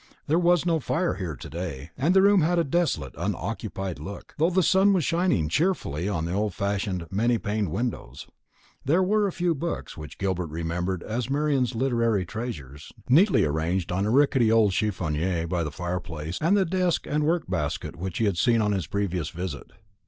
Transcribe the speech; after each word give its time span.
There 0.25 0.39
was 0.39 0.65
no 0.65 0.79
fire 0.79 1.13
here 1.13 1.35
to 1.35 1.47
day, 1.47 1.91
and 1.95 2.15
the 2.15 2.23
room 2.23 2.41
had 2.41 2.57
a 2.57 2.63
desolate 2.63 3.13
unoccupied 3.19 3.99
look, 3.99 4.33
though 4.39 4.49
the 4.49 4.63
sun 4.63 4.93
was 4.93 5.05
shining 5.05 5.47
cheerfully 5.47 6.09
on 6.09 6.25
the 6.25 6.33
old 6.33 6.55
fashioned 6.55 7.05
many 7.11 7.37
paned 7.37 7.69
windows. 7.69 8.25
There 8.83 9.03
were 9.03 9.27
a 9.27 9.31
few 9.31 9.53
books, 9.53 9.95
which 9.95 10.17
Gilbert 10.17 10.47
remembered 10.47 11.03
as 11.03 11.29
Marian's 11.29 11.75
literary 11.75 12.25
treasures, 12.25 12.91
neatly 13.09 13.45
arranged 13.45 13.91
on 13.91 14.07
a 14.07 14.09
rickety 14.09 14.51
old 14.51 14.71
chiffonier 14.73 15.45
by 15.47 15.61
the 15.63 15.69
fire 15.69 15.99
place, 15.99 16.39
and 16.41 16.57
the 16.57 16.65
desk 16.65 17.05
and 17.05 17.23
work 17.23 17.47
basket 17.47 17.95
which 17.95 18.17
he 18.17 18.25
had 18.25 18.37
seen 18.39 18.59
on 18.59 18.71
his 18.71 18.87
previous 18.87 19.29
visit. 19.29 19.71